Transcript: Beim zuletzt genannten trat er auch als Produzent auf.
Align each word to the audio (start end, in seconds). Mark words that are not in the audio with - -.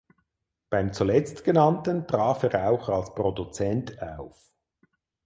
Beim 0.71 0.93
zuletzt 0.93 1.43
genannten 1.43 2.07
trat 2.07 2.43
er 2.45 2.71
auch 2.71 2.89
als 2.89 3.13
Produzent 3.13 4.01
auf. 4.01 4.51